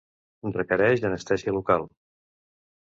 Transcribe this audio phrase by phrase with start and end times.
[0.55, 1.87] Requereix anestèsia local.